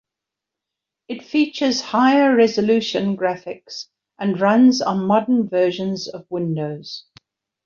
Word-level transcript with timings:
It 1.09 1.23
features 1.23 1.79
higher 1.79 2.35
resolution 2.35 3.15
graphics 3.15 3.85
and 4.17 4.41
runs 4.41 4.81
on 4.81 5.05
modern 5.05 5.47
versions 5.47 6.07
of 6.07 6.25
Windows. 6.31 7.05